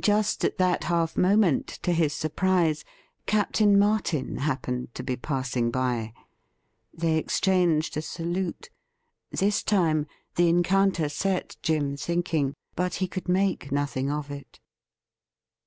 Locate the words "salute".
8.00-8.70